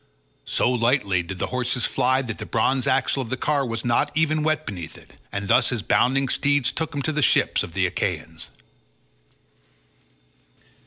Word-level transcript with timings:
So 0.47 0.67
lightly 0.71 1.21
did 1.21 1.37
the 1.37 1.45
horses 1.53 1.85
fly 1.85 2.23
that 2.23 2.39
the 2.39 2.45
bronze 2.47 2.87
axle 2.87 3.21
of 3.21 3.29
the 3.29 3.37
car 3.37 3.63
was 3.63 3.85
not 3.85 4.09
even 4.15 4.41
wet 4.41 4.65
beneath 4.65 4.97
it; 4.97 5.13
and 5.31 5.47
thus 5.47 5.69
his 5.69 5.83
bounding 5.83 6.27
steeds 6.27 6.71
took 6.71 6.95
him 6.95 7.03
to 7.03 7.11
the 7.11 7.21
ships 7.21 7.61
of 7.61 7.73
the 7.73 7.85
Achaeans. 7.85 8.49